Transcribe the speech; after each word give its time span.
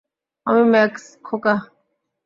আমি 0.47 0.63
ম্যাক্স, 0.71 1.03
খোকা। 1.23 1.55